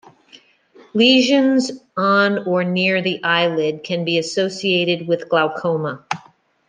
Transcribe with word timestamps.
Lesions 0.95 1.69
on 1.95 2.43
or 2.47 2.63
near 2.63 3.03
the 3.03 3.23
eyelid 3.23 3.83
can 3.83 4.03
be 4.03 4.17
associated 4.17 5.07
with 5.07 5.29
glaucoma. 5.29 6.03